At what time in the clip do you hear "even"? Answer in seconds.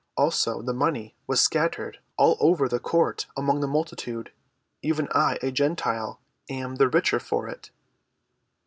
4.81-5.07